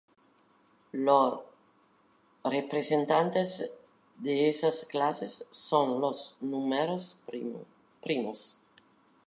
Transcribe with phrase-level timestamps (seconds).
[0.93, 1.41] Los
[2.43, 3.69] representantes
[4.17, 7.19] de esas clases son los números
[8.01, 8.57] primos.